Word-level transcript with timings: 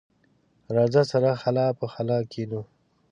راځه، 0.75 1.01
سره 1.11 1.29
خله 1.41 1.65
په 1.79 1.85
خله 1.93 2.17
کېنو. 2.31 2.61